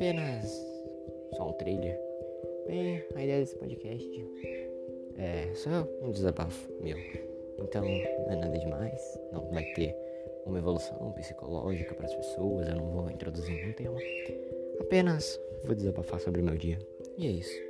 apenas 0.00 0.66
só 1.36 1.50
um 1.50 1.52
trailer. 1.52 1.94
Bem, 2.66 3.04
a 3.14 3.22
ideia 3.22 3.40
desse 3.40 3.54
podcast 3.56 4.26
é 5.18 5.54
só 5.54 5.86
um 6.00 6.10
desabafo 6.10 6.72
meu. 6.80 6.96
Então, 7.58 7.84
não 7.84 8.32
é 8.32 8.36
nada 8.36 8.58
demais, 8.58 9.18
não 9.30 9.50
vai 9.50 9.62
ter 9.74 9.94
uma 10.46 10.56
evolução 10.56 11.12
psicológica 11.12 11.94
para 11.94 12.06
as 12.06 12.14
pessoas, 12.14 12.66
eu 12.66 12.76
não 12.76 12.90
vou 12.90 13.10
introduzir 13.10 13.54
nenhum 13.54 13.74
tema. 13.74 13.98
Apenas 14.80 15.38
vou 15.64 15.74
desabafar 15.74 16.18
sobre 16.18 16.40
o 16.40 16.44
meu 16.44 16.56
dia. 16.56 16.78
E 17.18 17.26
é 17.26 17.30
isso. 17.32 17.69